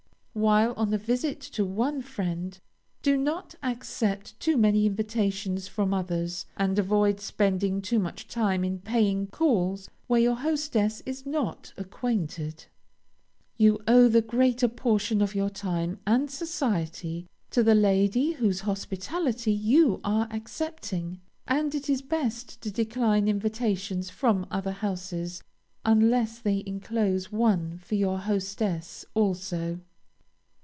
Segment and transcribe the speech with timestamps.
[0.33, 2.57] While on a visit to one friend,
[3.01, 8.79] do not accept too many invitations from others, and avoid spending too much time in
[8.79, 12.67] paying calls where your hostess is not acquainted.
[13.57, 19.51] You owe the greater portion of your time and society to the lady whose hospitality
[19.51, 25.43] you are accepting, and it is best to decline invitations from other houses,
[25.83, 29.81] unless they inclose one for your hostess also.